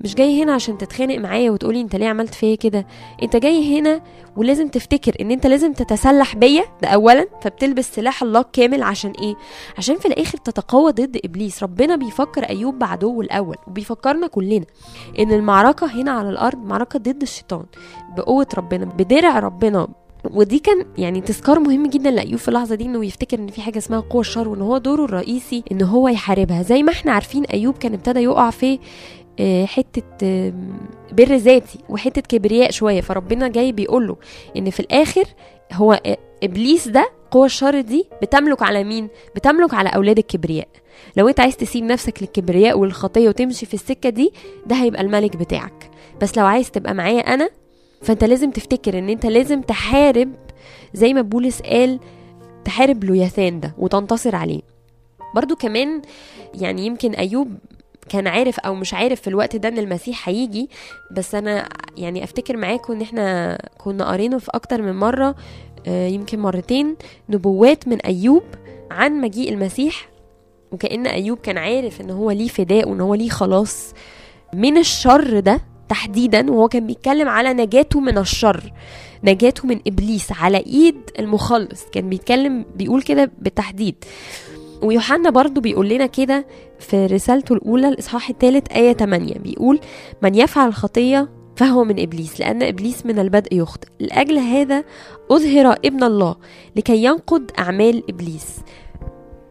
مش 0.01 0.15
جاي 0.15 0.43
هنا 0.43 0.53
عشان 0.53 0.77
تتخانق 0.77 1.17
معايا 1.17 1.51
وتقولي 1.51 1.81
أنت 1.81 1.95
ليه 1.95 2.07
عملت 2.07 2.33
فيا 2.33 2.55
كده. 2.55 2.87
أنت 3.23 3.35
جاي 3.35 3.79
هنا 3.79 4.01
ولازم 4.37 4.67
تفتكر 4.67 5.15
إن 5.21 5.31
أنت 5.31 5.47
لازم 5.47 5.73
تتسلح 5.73 6.35
بيا 6.35 6.63
ده 6.81 6.87
اولا 6.87 7.27
فبتلبس 7.41 7.95
سلاح 7.95 8.23
الله 8.23 8.45
كامل 8.53 8.83
عشان 8.83 9.11
إيه؟ 9.11 9.35
عشان 9.77 9.97
في 9.97 10.07
الآخر 10.07 10.37
تتقوى 10.37 10.91
ضد 10.91 11.19
إبليس. 11.25 11.63
ربنا 11.63 11.95
بيفكر 11.95 12.43
أيوب 12.43 12.79
بعدوه 12.79 13.21
الأول 13.21 13.55
وبيفكرنا 13.67 14.27
كلنا 14.27 14.65
إن 15.19 15.31
المعركة 15.31 16.01
هنا 16.01 16.11
على 16.11 16.29
الأرض 16.29 16.57
معركة 16.65 16.99
ضد 16.99 17.21
الشيطان 17.21 17.65
بقوة 18.17 18.47
ربنا 18.57 18.85
بدرع 18.85 19.39
ربنا 19.39 19.87
ودي 20.31 20.59
كان 20.59 20.85
يعني 20.97 21.21
تذكار 21.21 21.59
مهم 21.59 21.87
جدا 21.87 22.11
لأيوب 22.11 22.35
في 22.35 22.47
اللحظة 22.47 22.75
دي 22.75 22.85
إنه 22.85 23.05
يفتكر 23.05 23.39
إن 23.39 23.47
في 23.47 23.61
حاجة 23.61 23.77
اسمها 23.77 23.99
قوة 23.99 24.21
الشر 24.21 24.49
وإن 24.49 24.61
هو 24.61 24.77
دوره 24.77 25.05
الرئيسي 25.05 25.63
إن 25.71 25.81
هو 25.81 26.07
يحاربها. 26.07 26.61
زي 26.63 26.83
ما 26.83 26.91
إحنا 26.91 27.11
عارفين 27.11 27.45
أيوب 27.45 27.77
كان 27.77 27.93
ابتدى 27.93 28.19
يقع 28.19 28.49
في 28.49 28.79
حتة 29.65 30.03
بر 31.11 31.35
ذاتي 31.35 31.79
وحتة 31.89 32.21
كبرياء 32.21 32.71
شوية. 32.71 33.01
فربنا 33.01 33.47
جاي 33.47 33.71
بيقول 33.71 34.07
له 34.07 34.17
إن 34.57 34.69
في 34.69 34.79
الآخر 34.79 35.23
هو 35.73 36.01
إبليس 36.43 36.87
ده 36.87 37.09
قوة 37.31 37.45
الشر 37.45 37.81
دي 37.81 38.05
بتملك 38.21 38.61
على 38.63 38.83
مين؟ 38.83 39.07
بتملك 39.35 39.73
على 39.73 39.89
أولاد 39.89 40.17
الكبرياء. 40.17 40.67
لو 41.17 41.27
أنت 41.27 41.39
عايز 41.39 41.57
تسيب 41.57 41.83
نفسك 41.83 42.21
للكبرياء 42.21 42.79
والخطية 42.79 43.29
وتمشي 43.29 43.65
في 43.65 43.73
السكة 43.73 44.09
دي 44.09 44.31
ده 44.65 44.75
هيبقى 44.75 45.01
الملك 45.01 45.35
بتاعك. 45.37 45.89
بس 46.21 46.37
لو 46.37 46.45
عايز 46.45 46.71
تبقى 46.71 46.93
معايا 46.93 47.19
أنا 47.33 47.49
فانت 48.01 48.23
لازم 48.23 48.51
تفتكر 48.51 48.99
ان 48.99 49.09
انت 49.09 49.25
لازم 49.25 49.61
تحارب 49.61 50.31
زي 50.93 51.13
ما 51.13 51.21
بولس 51.21 51.61
قال 51.61 51.99
تحارب 52.65 53.03
لوياثان 53.03 53.59
ده 53.59 53.75
وتنتصر 53.77 54.35
عليه. 54.35 54.61
برضو 55.35 55.55
كمان 55.55 56.01
يعني 56.53 56.85
يمكن 56.85 57.11
أيوب 57.13 57.57
كان 58.09 58.27
عارف 58.27 58.59
أو 58.59 58.75
مش 58.75 58.93
عارف 58.93 59.21
في 59.21 59.27
الوقت 59.27 59.55
ده 59.55 59.69
إن 59.69 59.77
المسيح 59.77 60.29
هيجي 60.29 60.69
بس 61.11 61.35
أنا 61.35 61.69
يعني 61.97 62.23
أفتكر 62.23 62.57
معاكم 62.57 62.93
إن 62.93 63.01
إحنا 63.01 63.57
كنا 63.77 64.05
قارينا 64.05 64.37
في 64.37 64.49
أكتر 64.53 64.81
من 64.81 64.95
مرة 64.95 65.35
يمكن 65.87 66.39
مرتين 66.39 66.95
نبوات 67.29 67.87
من 67.87 68.01
أيوب 68.01 68.43
عن 68.91 69.21
مجيء 69.21 69.53
المسيح 69.53 70.09
وكأن 70.71 71.07
أيوب 71.07 71.37
كان 71.37 71.57
عارف 71.57 72.01
إن 72.01 72.09
هو 72.09 72.31
ليه 72.31 72.47
فداء 72.47 72.89
وإن 72.89 73.01
هو 73.01 73.15
ليه 73.15 73.29
خلاص. 73.29 73.93
من 74.53 74.77
الشر 74.77 75.39
ده 75.39 75.61
تحديدا 75.89 76.51
وهو 76.51 76.67
كان 76.67 76.87
بيتكلم 76.87 77.29
على 77.29 77.53
نجاته 77.53 77.99
من 77.99 78.17
الشر 78.17 78.73
نجاته 79.23 79.67
من 79.67 79.79
إبليس 79.87 80.31
على 80.31 80.57
إيد 80.57 80.95
المخلص. 81.19 81.85
كان 81.91 82.09
بيتكلم 82.09 82.65
بيقول 82.75 83.01
كده 83.01 83.31
بالتحديد. 83.39 83.95
ويوحنا 84.81 85.29
برضو 85.29 85.61
بيقول 85.61 85.89
لنا 85.89 86.05
كده 86.05 86.45
في 86.79 87.05
رسالته 87.05 87.53
الأولى 87.53 87.89
الإصحاح 87.89 88.29
الثالث 88.29 88.71
آية 88.71 88.93
8 88.93 89.33
بيقول 89.33 89.79
من 90.21 90.35
يفعل 90.35 90.67
الخطية 90.67 91.29
فهو 91.55 91.83
من 91.83 91.99
إبليس 91.99 92.39
لأن 92.39 92.63
إبليس 92.63 93.05
من 93.05 93.19
البدء 93.19 93.55
يخطئ. 93.55 93.87
لأجل 93.99 94.37
هذا 94.37 94.83
أظهر 95.31 95.71
ابن 95.85 96.03
الله 96.03 96.35
لكي 96.75 97.03
ينقض 97.03 97.51
أعمال 97.59 98.03
إبليس. 98.09 98.45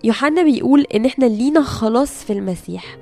يوحنا 0.04 0.42
بيقول 0.42 0.87
إن 0.95 1.07
إحنا 1.07 1.25
لينا 1.25 1.62
خلاص 1.62 2.25
في 2.25 2.33
المسيح. 2.33 2.97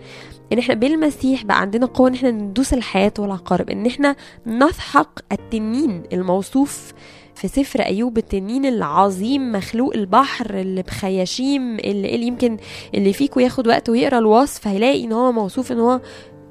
إن 0.53 0.59
إحنا 0.59 0.75
بالمسيح 0.75 1.45
بقى 1.45 1.61
عندنا 1.61 1.87
قوة 1.87 2.09
إن 2.09 2.15
إحنا 2.15 2.31
ندوس 2.31 2.73
الحياة 2.75 3.12
والعقارب. 3.19 3.71
إن 3.71 3.87
إحنا 3.87 4.17
نسحق 4.47 5.19
التنين 5.33 6.03
الموصوف 6.12 6.93
في 7.35 7.49
سفر 7.49 7.81
أيوب 7.81 8.19
التنين 8.19 8.67
العظيم 8.67 9.53
مخلوق 9.53 9.95
البحر 9.95 10.55
اللي 10.55 10.83
بخياشيم 10.83 11.79
اللي, 11.79 12.15
اللي 12.15 12.26
يمكن 12.26 12.57
اللي 12.95 13.12
فيكم 13.12 13.41
ياخد 13.41 13.67
وقت 13.69 13.88
ويقرأ 13.88 14.19
الوصف 14.19 14.67
هيلاقي 14.67 15.05
إن 15.05 15.12
هو 15.12 15.33
موصوف 15.33 15.73
إن 15.73 15.81
هو 15.81 16.00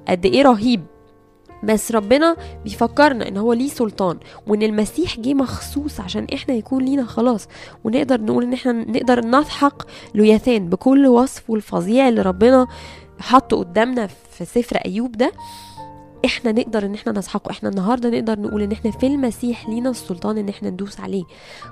قد 0.08 0.25
إيه 0.25 0.42
رهيب. 0.42 0.82
بس 1.64 1.92
ربنا 1.92 2.36
بيفكرنا 2.64 3.28
إن 3.28 3.38
هو 3.38 3.54
ليه 3.54 3.68
سلطان 3.68 4.18
وإن 4.48 4.64
المسيح 4.64 5.20
جه 5.20 5.34
مخصوص 5.34 6.00
عشان 6.00 6.28
إحنا 6.34 6.54
يكون 6.54 6.86
لينا 6.86 7.06
خلاص. 7.06 7.48
ونقدر 7.84 8.22
نقول 8.22 8.44
إن 8.44 8.54
إحنا 8.54 8.72
نقدر 8.72 9.20
نسحق 9.28 9.84
لوياثان 10.16 10.70
بكل 10.70 11.08
وصف 11.08 11.50
والفظيع 11.50 12.10
اللي 12.10 12.22
ربنا 12.22 12.68
حطه 13.19 13.57
قدامنا 13.57 14.07
في 14.07 14.45
سفر 14.45 14.75
أيوب 14.86 15.12
ده 15.12 15.31
إحنا 16.25 16.51
نقدر 16.51 16.86
إن 16.86 16.93
إحنا 16.93 17.12
نسحقه. 17.12 17.51
إحنا 17.51 17.69
النهارده 17.69 18.10
نقدر 18.10 18.39
نقول 18.39 18.62
إن 18.62 18.72
إحنا 18.72 18.91
في 18.91 19.07
المسيح 19.07 19.69
لينا 19.69 19.89
السلطان 19.89 20.38
إن 20.38 20.50
إحنا 20.50 20.69
ندوس 20.69 21.00
عليه. 21.00 21.24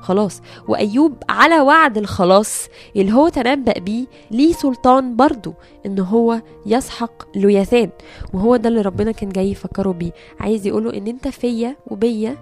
خلاص. 0.01 0.41
وأيوب 0.67 1.13
على 1.29 1.59
وعد 1.62 1.97
الخلاص 1.97 2.67
اللي 2.95 3.13
هو 3.13 3.29
تنبأ 3.29 3.79
بيه 3.79 4.05
ليه 4.31 4.53
سلطان 4.53 5.15
برضه 5.15 5.53
إن 5.85 6.00
هو 6.00 6.41
يسحق 6.65 7.38
لوياثان. 7.38 7.89
وهو 8.33 8.55
ده 8.55 8.69
اللي 8.69 8.81
ربنا 8.81 9.12
كان 9.12 9.29
جاي 9.29 9.51
يفكره 9.51 9.91
بيه. 9.91 10.12
عايز 10.39 10.67
يقوله 10.67 10.97
إن 10.97 11.07
أنت 11.07 11.27
فيا 11.27 11.75
وبيا 11.88 12.38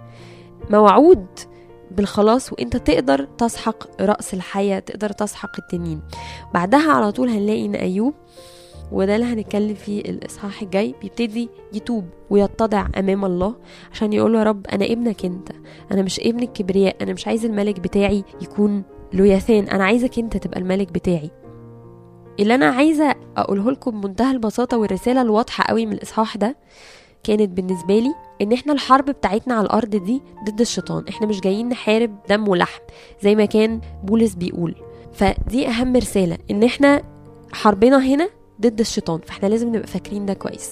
موعود 0.69 1.25
بالخلاص 1.91 2.53
وأنت 2.53 2.77
تقدر 2.77 3.25
تسحق 3.37 4.01
رأس 4.01 4.33
الحياة 4.33 4.79
تقدر 4.79 5.09
تسحق 5.09 5.51
التنين. 5.59 6.01
بعدها 6.53 6.91
على 6.91 7.11
طول 7.11 7.29
هنلاقي 7.29 7.65
إن 7.65 7.75
أيوب 7.75 8.13
وده 8.91 9.15
اللي 9.15 9.25
هنتكلم 9.25 9.73
فيه 9.73 10.01
الإصحاح 10.01 10.61
الجاي. 10.61 10.95
بيبتدي 11.01 11.49
يتوب 11.73 12.05
ويتضع 12.29 12.87
أمام 12.97 13.25
الله 13.25 13.55
عشان 13.91 14.13
يقول 14.13 14.33
له 14.33 14.39
يا 14.39 14.43
رب 14.43 14.67
أنا 14.67 14.85
ابنك 14.85 15.25
أنت 15.25 15.49
أنا 15.91 16.01
مش 16.01 16.19
ابن 16.19 16.39
الكبرياء 16.43 16.95
أنا 17.01 17.13
مش 17.13 17.27
عايز 17.27 17.45
الملك 17.45 17.79
بتاعي 17.79 18.23
يكون 18.41 18.83
لوياثان 19.13 19.67
أنا 19.67 19.83
عايزك 19.83 20.19
أنت 20.19 20.37
تبقى 20.37 20.59
الملك 20.59 20.91
بتاعي. 20.91 21.31
اللي 22.39 22.55
أنا 22.55 22.65
عايزة 22.65 23.15
أقوله 23.37 23.71
لكم 23.71 24.01
بمنتهى 24.01 24.31
البساطة 24.31 24.77
والرسالة 24.77 25.21
الواضحة 25.21 25.63
قوي 25.63 25.85
من 25.85 25.93
الإصحاح 25.93 26.37
ده 26.37 26.57
كانت 27.23 27.49
بالنسبة 27.49 27.99
لي 27.99 28.13
إن 28.41 28.53
إحنا 28.53 28.73
الحرب 28.73 29.05
بتاعتنا 29.05 29.53
على 29.53 29.65
الأرض 29.65 29.89
دي 29.95 30.21
ضد 30.49 30.61
الشيطان. 30.61 31.03
إحنا 31.09 31.27
مش 31.27 31.39
جايين 31.41 31.69
نحارب 31.69 32.15
دم 32.29 32.47
ولحم 32.47 32.81
زي 33.23 33.35
ما 33.35 33.45
كان 33.45 33.81
بولس 34.03 34.33
بيقول. 34.33 34.75
فدي 35.13 35.67
أهم 35.67 35.95
رسالة 35.95 36.37
إن 36.51 36.63
إحنا 36.63 37.01
حربنا 37.53 38.05
هنا 38.05 38.29
ضد 38.61 38.79
الشيطان 38.79 39.19
فاحنا 39.25 39.47
لازم 39.47 39.75
نبقى 39.75 39.87
فاكرين 39.87 40.25
ده 40.25 40.33
كويس. 40.33 40.71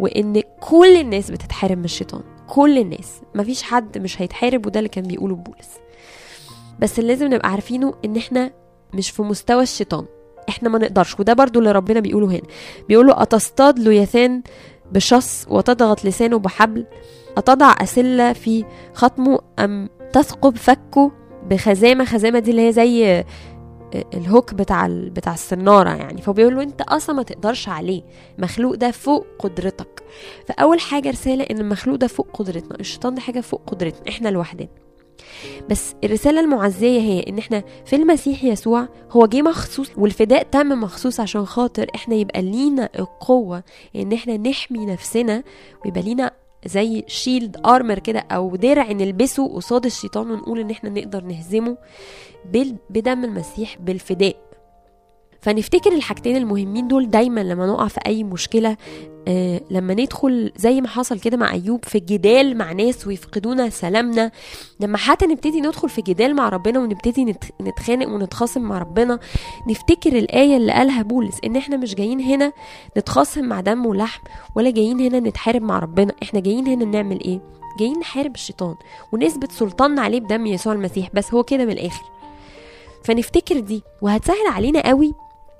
وإن 0.00 0.42
كل 0.60 0.96
الناس 0.96 1.30
بتتحارب 1.30 1.78
من 1.78 1.84
الشيطان 1.84 2.22
كل 2.48 2.78
الناس 2.78 3.20
مفيش 3.34 3.62
حد 3.62 3.98
مش 3.98 4.22
هيتحارب 4.22 4.66
وده 4.66 4.78
اللي 4.80 4.88
كان 4.88 5.04
بيقوله 5.04 5.34
بولس. 5.34 5.68
بس 6.78 6.98
اللي 6.98 7.12
لازم 7.12 7.26
نبقى 7.26 7.50
عارفينه 7.50 7.94
إن 8.04 8.16
إحنا 8.16 8.50
مش 8.94 9.10
في 9.10 9.22
مستوى 9.22 9.62
الشيطان 9.62 10.04
إحنا 10.48 10.68
ما 10.68 10.78
نقدرش. 10.78 11.20
وده 11.20 11.32
برضو 11.32 11.58
اللي 11.58 11.72
ربنا 11.72 12.00
بيقوله 12.00 12.26
هنا. 12.30 12.42
بيقوله 12.88 13.22
أتصطاد 13.22 13.78
لوياثان 13.78 14.42
بشص 14.92 15.46
وتضغط 15.48 16.04
لسانه 16.04 16.38
بحبل 16.38 16.86
أتضع 17.36 17.74
أسلة 17.82 18.32
في 18.32 18.64
خطمه 18.94 19.38
أم 19.58 19.88
تثقب 20.12 20.56
فكه 20.56 21.12
بخزامة. 21.50 22.04
خزامة 22.04 22.38
دي 22.38 22.50
اللي 22.50 22.68
هي 22.68 22.72
زي 22.72 23.24
الهوك 24.14 24.54
بتاع 24.54 24.86
بتاع 24.90 25.34
السنارة 25.34 25.90
يعني. 25.90 26.22
فبيقول 26.22 26.54
له 26.56 26.62
انت 26.62 26.80
أصلا 26.82 27.16
ما 27.16 27.22
تقدرش 27.22 27.68
عليه. 27.68 28.02
المخلوق 28.38 28.74
ده 28.74 28.90
فوق 28.90 29.26
قدرتك. 29.38 30.02
فأول 30.48 30.80
حاجة 30.80 31.10
رسالة 31.10 31.44
إن 31.44 31.58
المخلوق 31.58 31.96
ده 31.96 32.06
فوق 32.06 32.28
قدرتنا. 32.32 32.80
الشيطان 32.80 33.14
ده 33.14 33.20
حاجة 33.20 33.40
فوق 33.40 33.60
قدرتنا. 33.66 34.08
إحنا 34.08 34.28
لوحدنا. 34.28 34.68
بس 35.70 35.94
الرسالة 36.04 36.40
المعزية 36.40 37.00
هي 37.00 37.20
إن 37.28 37.38
إحنا 37.38 37.62
في 37.86 37.96
المسيح 37.96 38.44
يسوع 38.44 38.88
هو 39.10 39.26
جه 39.26 39.42
مخصوص 39.42 39.90
والفداء 39.96 40.42
تم 40.42 40.68
مخصوص 40.80 41.20
عشان 41.20 41.46
خاطر 41.46 41.86
إحنا 41.94 42.14
يبقى 42.14 42.42
لينا 42.42 42.88
القوة 42.98 43.62
إن 43.96 44.12
إحنا 44.12 44.36
نحمي 44.36 44.86
نفسنا 44.86 45.42
ويبقى 45.84 46.02
لينا 46.02 46.30
زي 46.66 47.04
شيلد 47.06 47.66
ارمر 47.66 47.98
كده 47.98 48.18
أو 48.30 48.56
درع 48.56 48.92
نلبسه 48.92 49.54
قصاد 49.56 49.86
الشيطان 49.86 50.30
ونقول 50.30 50.60
إن 50.60 50.70
إحنا 50.70 50.90
نقدر 50.90 51.24
نهزمه 51.24 51.76
بدم 52.90 53.24
المسيح 53.24 53.76
بالفداء. 53.80 54.36
فنفتكر 55.44 55.92
الحاجتين 55.92 56.36
المهمين 56.36 56.88
دول 56.88 57.10
دايما 57.10 57.40
لما 57.40 57.66
نقع 57.66 57.88
في 57.88 58.00
أي 58.06 58.24
مشكلة 58.24 58.76
آه 59.28 59.60
لما 59.70 59.94
ندخل 59.94 60.52
زي 60.56 60.80
ما 60.80 60.88
حصل 60.88 61.20
كده 61.20 61.36
مع 61.36 61.52
أيوب 61.52 61.84
في 61.84 62.00
جدال 62.00 62.58
مع 62.58 62.72
ناس 62.72 63.06
ويفقدونا 63.06 63.70
سلامنا 63.70 64.30
لما 64.80 64.98
حتى 64.98 65.26
نبتدي 65.26 65.60
ندخل 65.60 65.88
في 65.88 66.02
جدال 66.02 66.34
مع 66.36 66.48
ربنا 66.48 66.78
ونبتدي 66.80 67.34
نتخانق 67.62 68.08
ونتخاصم 68.08 68.62
مع 68.62 68.78
ربنا 68.78 69.18
نفتكر 69.68 70.18
الآية 70.18 70.56
اللي 70.56 70.72
قالها 70.72 71.02
بولس 71.02 71.38
إن 71.44 71.56
إحنا 71.56 71.76
مش 71.76 71.94
جايين 71.94 72.20
هنا 72.20 72.52
نتخاصم 72.98 73.44
مع 73.44 73.60
دم 73.60 73.86
ولحم 73.86 74.22
ولا 74.56 74.70
جايين 74.70 75.00
هنا 75.00 75.20
نتحارب 75.20 75.62
مع 75.62 75.78
ربنا 75.78 76.12
إحنا 76.22 76.40
جايين 76.40 76.66
هنا 76.66 76.84
نعمل 76.84 77.20
إيه؟ 77.20 77.40
جايين 77.78 77.98
نحارب 77.98 78.34
الشيطان 78.34 78.74
ونثبت 79.12 79.52
سلطاننا 79.52 80.02
عليه 80.02 80.20
بدم 80.20 80.46
يسوع 80.46 80.72
المسيح 80.72 81.08
بس 81.14 81.34
هو 81.34 81.42
كده 81.42 81.64
من 81.64 81.72
الآخر. 81.72 82.04
فنفتكر 83.04 83.60
دي 83.60 83.82
وهتسهل 84.02 84.46
علينا 84.48 84.88
قوي 84.88 85.12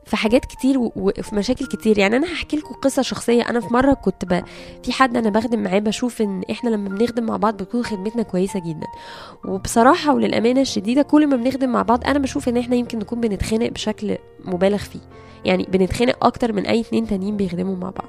في 0.07 0.17
حاجات 0.17 0.45
كتير 0.45 0.77
وفي 0.79 1.35
مشاكل 1.35 1.67
كتير. 1.67 1.99
يعني 1.99 2.17
أنا 2.17 2.33
هحكي 2.33 2.57
لكم 2.57 2.75
قصة 2.75 3.03
شخصية. 3.03 3.43
أنا 3.43 3.61
في 3.61 3.75
مرة 3.75 3.95
كنت 3.95 4.25
ب... 4.25 4.45
في 4.83 4.93
حد 4.93 5.17
أنا 5.17 5.31
بخدم 5.31 5.63
معاه 5.63 5.79
بشوف 5.79 6.23
إن 6.23 6.43
إحنا 6.51 6.71
لما 6.71 6.89
بنخدم 6.89 7.25
مع 7.25 7.37
بعض 7.37 7.57
بتكون 7.57 7.85
خدمتنا 7.85 8.23
كويسة 8.23 8.61
جدا. 8.61 8.87
وبصراحة 9.45 10.15
وللأمانة 10.15 10.61
الشديدة 10.61 11.03
كل 11.03 11.27
ما 11.27 11.37
بنخدم 11.37 11.69
مع 11.73 11.83
بعض 11.83 12.05
أنا 12.05 12.19
بشوف 12.19 12.49
إن 12.49 12.57
إحنا 12.57 12.77
يمكن 12.77 12.99
نكون 12.99 13.21
بنتخانق 13.21 13.69
بشكل 13.69 14.19
مبالغ 14.45 14.79
فيه. 14.79 15.01
يعني 15.45 15.67
بنتخانق 15.73 16.27
أكتر 16.27 16.53
من 16.53 16.67
أي 16.67 16.81
اتنين 16.81 17.07
تانيين 17.07 17.37
بيخدموا 17.37 17.77
مع 17.77 17.91
بعض. 17.91 18.09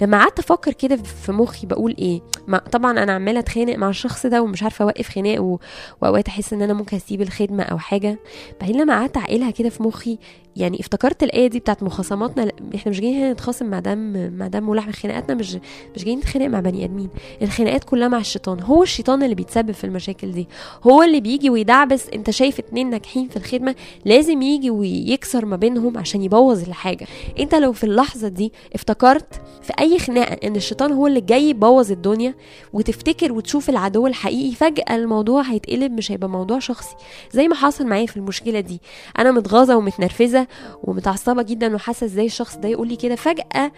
لما 0.00 0.18
قعدت 0.18 0.38
أفكر 0.38 0.72
كده 0.72 0.96
في 0.96 1.32
مخي 1.32 1.66
بقول 1.66 1.96
إيه 1.98 2.20
ما 2.48 2.58
طبعا 2.58 3.02
أنا 3.02 3.12
عمالة 3.12 3.38
أتخانق 3.40 3.76
مع 3.76 3.88
الشخص 3.88 4.26
ده 4.26 4.42
ومش 4.42 4.62
عارفة 4.62 4.82
أوقف 4.84 5.08
خناق 5.08 5.42
و... 5.42 5.58
وأوقات 6.02 6.28
أحس 6.28 6.52
إن 6.52 6.62
أنا 6.62 6.72
ممكن 6.72 6.96
أسيب 6.96 7.22
الخدمة 7.22 7.62
أو 7.62 7.78
حاجة. 7.78 8.18
بعدين 8.60 8.80
لما 8.80 8.94
قعدت 8.94 9.16
أعقلها 9.16 9.50
كده 9.50 9.68
في 9.68 9.82
مخي 9.82 10.18
يعني 10.56 10.80
افتكرت 10.80 11.22
الآية 11.22 11.46
دي 11.46 11.58
بتاعت 11.58 11.82
مخاصماتنا 11.82 12.52
إحنا 12.74 12.90
مش 12.90 13.00
جايين 13.00 13.16
هنا 13.18 13.32
نتخاصم 13.32 13.66
مع 13.66 13.78
دم 13.78 14.30
مع 14.38 14.46
دم 14.46 14.68
ولحم. 14.68 14.92
خناقاتنا 14.92 15.34
مش 15.34 15.58
مش 15.96 16.04
جايين 16.04 16.18
نتخانق 16.18 16.46
مع 16.46 16.60
بني 16.60 16.84
آدمين. 16.84 17.08
الخناقات 17.42 17.84
كلها 17.84 18.08
مع 18.08 18.18
الشيطان. 18.18 18.60
هو 18.60 18.82
الشيطان 18.82 19.22
اللي 19.22 19.34
بيتسبب 19.34 19.70
في 19.72 19.84
المشاكل 19.84 20.32
دي. 20.32 20.48
هو 20.84 21.02
اللي 21.02 21.20
بيجي 21.20 21.50
ويدعبس. 21.50 22.08
أنت 22.08 22.30
شايف 22.30 22.58
اتنين 22.58 22.90
ناجحين 22.90 23.28
في 23.28 23.36
الخدمة 23.36 23.74
لازم 24.04 24.42
يجي 24.42 24.70
ويكسر 24.70 25.46
ما 25.46 25.56
بينهم 25.56 25.98
عشان 25.98 26.22
يبوظ 26.22 26.68
الحاجة 26.70 27.06
انت 27.38 27.54
لو 27.54 27.72
في 27.72 27.84
اللحظة 27.84 28.28
دي 28.28 28.52
افتكرت 28.74 29.42
في 29.62 29.72
أي 29.80 29.98
خناقة 29.98 30.46
إن 30.46 30.56
الشيطان 30.56 30.92
هو 30.92 31.06
اللي 31.06 31.20
جاي 31.20 31.48
يبوظ 31.50 31.92
الدنيا 31.92 32.34
وتفتكر 32.72 33.32
وتشوف 33.32 33.70
العدو 33.70 34.06
الحقيقي 34.06 34.54
فجأة 34.54 34.96
الموضوع 34.96 35.42
هيتقلب 35.42 35.92
مش 35.92 36.12
هيبقى 36.12 36.28
موضوع 36.28 36.58
شخصي. 36.58 36.94
زي 37.32 37.48
ما 37.48 37.54
حصل 37.54 37.86
معايا 37.86 38.06
في 38.06 38.16
المشكلة 38.16 38.60
دي. 38.60 38.80
أنا 39.18 39.30
متغاظة 39.30 39.76
ومتنرفزة 39.76 40.46
ومتعصبة 40.82 41.42
جدا 41.42 41.74
وحاسة 41.74 42.04
إزاي 42.04 42.26
الشخص 42.26 42.56
ده 42.56 42.68
يقول 42.68 42.88
لي 42.88 42.96
كده. 42.96 43.14
فجأة 43.16 43.72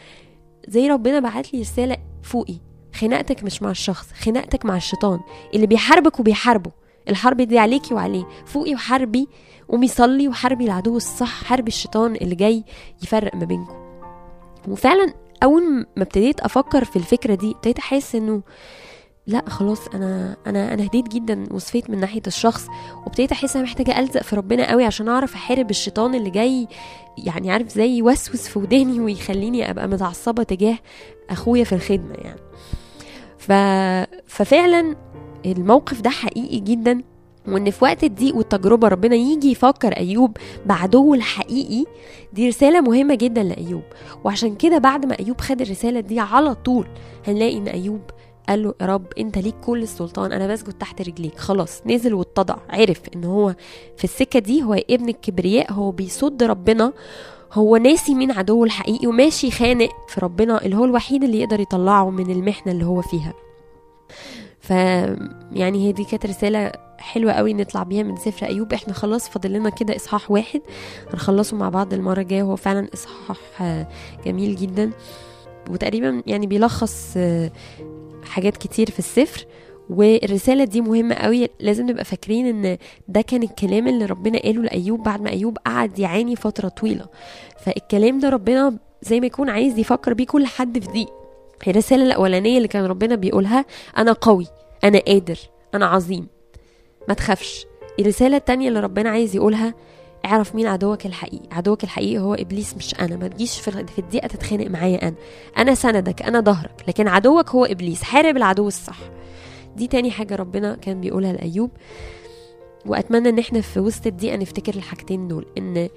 زي 0.69 0.89
ربنا 0.89 1.21
بعت 1.21 1.55
لي 1.55 1.61
رسالة 1.61 1.97
فوقي. 2.23 2.55
خناقتك 2.95 3.45
مش 3.45 3.63
مع 3.63 3.71
الشخص 3.71 4.07
خناقتك 4.13 4.65
مع 4.65 4.77
الشيطان. 4.77 5.21
اللي 5.55 5.67
بيحاربك 5.67 6.21
وبيحاربه. 6.21 6.71
الحرب 7.09 7.37
دي 7.41 7.59
عليكي 7.59 7.95
وعليه. 7.95 8.25
فوقي 8.47 8.75
وحاربي 8.75 9.29
قومي 9.73 9.89
صلي 9.89 10.29
وحاربي 10.29 10.65
العدو 10.65 10.97
الصح 10.97 11.45
حاربي 11.45 11.69
الشيطان 11.69 12.15
اللي 12.17 12.35
جاي 12.35 12.65
يفرق 13.03 13.35
ما 13.35 13.45
بينكم. 13.45 13.75
وفعلا 14.69 15.15
أول 15.43 15.63
ما 15.97 16.03
ابتديت 16.03 16.41
أفكر 16.41 16.85
في 16.85 16.97
الفكرة 16.97 17.35
دي 17.35 17.51
ابتديت 17.51 17.79
أحس 17.79 18.15
إنه 18.15 18.43
لا 19.27 19.45
خلاص 19.49 19.89
أنا 19.89 20.37
أنا 20.47 20.75
أنا 20.75 20.87
هديت 20.87 21.09
جدا 21.09 21.47
وصفيت 21.51 21.91
من 21.91 22.01
ناحية 22.01 22.23
الشخص 22.27 22.67
وابتديت 23.07 23.33
أحس 23.33 23.57
أنا 23.57 23.65
محتاجة 23.65 23.99
ألزق 24.01 24.23
في 24.23 24.37
ربنا 24.37 24.71
قوي 24.71 24.85
عشان 24.85 25.09
أعرف 25.09 25.35
أحارب 25.35 25.71
الشيطان 25.71 26.15
اللي 26.15 26.31
جاي 26.31 26.69
يعني 27.19 27.51
عارف 27.51 27.69
زي 27.69 27.97
يوسوس 27.97 28.49
في 28.49 28.59
وداني 28.59 29.01
ويخليني 29.01 29.71
أبقى 29.71 29.89
متعصبة 29.89 30.43
تجاه 30.43 30.79
أخويا 31.31 31.65
في 31.65 31.75
الخدمة 31.75 32.15
يعني. 32.15 32.41
ف... 33.39 33.53
ففعلا 34.27 34.97
الموقف 35.47 36.01
ده 36.01 36.11
حقيقي 36.11 36.59
جدا. 36.61 37.03
وإن 37.49 37.71
في 37.71 37.85
وقت 37.85 38.05
الضيق 38.05 38.37
والتجربة 38.37 38.89
ربنا 38.89 39.17
يجي 39.17 39.51
يفكر 39.51 39.93
أيوب 39.93 40.37
بعدوه 40.67 41.17
الحقيقي 41.17 41.85
دي 42.33 42.49
رسالة 42.49 42.81
مهمة 42.81 43.15
جدا 43.15 43.43
لأيوب. 43.43 43.83
وعشان 44.25 44.55
كده 44.55 44.79
بعد 44.79 45.07
ما 45.07 45.19
أيوب 45.21 45.41
خد 45.41 45.61
الرسالة 45.61 46.01
دي 46.01 46.21
على 46.21 46.55
طول 46.55 46.87
هنلاقي 47.27 47.57
إن 47.59 47.69
أيوب 47.69 48.01
قال 48.49 48.63
له 48.63 48.75
يا 48.81 48.87
رب 48.87 49.07
أنت 49.19 49.39
ليك 49.39 49.55
كل 49.65 49.83
السلطان 49.83 50.33
أنا 50.33 50.47
بسجد 50.47 50.73
تحت 50.73 51.01
رجليك. 51.03 51.39
خلاص 51.39 51.83
نزل 51.87 52.15
واتضع 52.15 52.57
عرف 52.71 53.01
إن 53.17 53.25
هو 53.25 53.55
في 53.97 54.05
السكة 54.05 54.39
دي 54.39 54.63
هو 54.63 54.75
ابن 54.91 55.09
الكبرياء 55.09 55.73
هو 55.73 55.91
بيصد 55.91 56.43
ربنا 56.43 56.93
هو 57.53 57.77
ناسي 57.77 58.15
مين 58.15 58.31
عدوه 58.31 58.65
الحقيقي 58.65 59.07
وماشي 59.07 59.51
خانق 59.51 59.89
في 60.09 60.21
ربنا 60.21 60.65
اللي 60.65 60.77
هو 60.77 60.85
الوحيد 60.85 61.25
اللي 61.25 61.41
يقدر 61.41 61.61
يطلعه 61.61 62.11
من 62.11 62.31
المحنة 62.31 62.73
اللي 62.73 62.85
هو 62.85 63.03
فيها. 63.03 63.33
ف 64.61 64.71
يعني 65.53 65.87
هي 65.89 65.93
دي 65.93 66.05
كانت 66.05 66.27
رسالة 66.27 66.73
حلوة 67.03 67.33
قوي 67.33 67.55
نطلع 67.55 67.83
بيها 67.83 68.03
من 68.03 68.17
سفر 68.17 68.47
أيوب. 68.47 68.73
إحنا 68.73 68.93
خلاص 68.93 69.29
فاضل 69.29 69.53
لنا 69.53 69.71
كده 69.71 69.97
إصحاح 69.97 70.31
واحد. 70.31 70.61
هنخلصه 71.13 71.57
مع 71.57 71.69
بعض 71.69 71.93
المرة 71.95 72.21
الجاية. 72.21 72.43
هو 72.43 72.57
فعلا 72.57 72.89
إصحاح 72.95 73.63
آه، 73.63 73.89
جميل 74.27 74.57
جدا. 74.57 74.91
وتقريبا 75.71 76.23
يعني 76.27 76.47
بيلخص 76.47 77.15
آه، 77.17 77.51
حاجات 78.25 78.57
كتير 78.57 78.91
في 78.91 78.99
السفر. 78.99 79.47
والرسالة 79.91 80.65
دي 80.65 80.81
مهمة 80.81 81.15
قوي. 81.15 81.49
لازم 81.61 81.91
نبقى 81.91 82.05
فاكرين 82.05 82.47
إن 82.47 82.79
ده 83.09 83.21
كان 83.21 83.43
الكلام 83.43 83.89
اللي 83.89 84.05
ربنا 84.07 84.39
قاله 84.39 84.63
لأيوب 84.63 85.03
بعد 85.03 85.21
ما 85.21 85.31
أيوب 85.31 85.59
قعد 85.67 85.99
يعاني 85.99 86.37
فترة 86.37 86.69
طويلة. 86.69 87.07
فالكلام 87.65 88.19
ده 88.19 88.29
ربنا 88.29 88.79
زي 89.03 89.21
ما 89.21 89.27
يكون 89.27 89.49
عايز 89.51 89.79
يفكر 89.79 90.15
بيه 90.15 90.27
كل 90.27 90.47
حد 90.47 90.79
في 90.79 90.89
ضيق. 90.93 91.13
الرسالة 91.69 92.03
الأولانية 92.07 92.57
اللي 92.57 92.69
كان 92.69 92.85
ربنا 92.85 93.15
بيقولها 93.15 93.65
أنا 93.99 94.13
قوي 94.13 94.47
أنا 94.85 94.99
قادر 94.99 95.39
أنا 95.75 95.87
عظيم. 95.87 96.27
ما 97.09 97.15
تخافش. 97.15 97.67
الرسالة 98.01 98.37
التانية 98.37 98.69
اللي 98.69 98.81
ربنا 98.81 99.11
عايز 99.11 99.37
يقولها 99.37 99.75
اعرف 100.25 100.55
مين 100.55 100.67
عدوك 100.67 101.07
الحقيقي. 101.07 101.49
عدوك 101.53 101.85
الحقيقي 101.85 102.19
هو 102.19 102.35
إبليس 102.35 102.77
مش 102.77 103.01
أنا. 103.01 103.17
ما 103.17 103.29
تجيش 103.29 103.61
في 103.61 103.99
الدقيقة 103.99 104.27
تتخانق 104.27 104.67
معايا 104.67 105.09
أنا. 105.09 105.15
أنا 105.59 105.75
سندك 105.75 106.23
أنا 106.23 106.41
ظهرك 106.41 106.85
لكن 106.89 107.09
عدوك 107.09 107.51
هو 107.51 107.65
إبليس. 107.65 108.03
حارب 108.03 108.37
العدو 108.37 108.69
الصح. 108.69 108.99
دي 109.77 109.87
تاني 109.87 110.11
حاجة 110.11 110.37
ربنا 110.37 110.75
كان 110.77 111.01
بيقولها 111.01 111.33
لأيوب. 111.33 111.71
وأتمنى 112.87 113.29
إن 113.29 113.39
إحنا 113.39 113.61
في 113.61 113.81
وسط 113.81 114.07
الدقيقة 114.07 114.37
نفتكر 114.37 114.75
الحاجتين 114.75 115.29
دول. 115.29 115.47
إن 115.59 115.89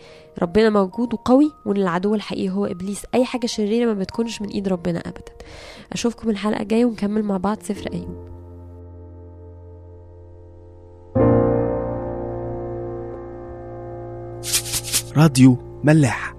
ربنا 0.42 0.70
موجود 0.70 1.14
وقوي 1.14 1.52
وإن 1.66 1.78
العدو 1.78 2.16
الحقيقي 2.16 2.50
هو 2.50 2.66
إبليس. 2.66 3.06
أي 3.14 3.26
حاجة 3.26 3.46
شريرة 3.46 3.86
ما 3.86 3.94
بتكونش 3.94 4.42
من 4.42 4.50
إيد 4.50 4.68
ربنا 4.68 5.00
ابدا. 5.00 5.32
أشوفكم 5.94 6.30
الحلقة 6.30 6.62
الجاية 6.62 6.86
ونكمل 6.86 7.24
مع 7.24 7.38
بعض 7.38 7.58
سفر 7.62 7.94
أيوب. 7.94 8.35
راديو 15.18 15.58
ملاح. 15.84 16.34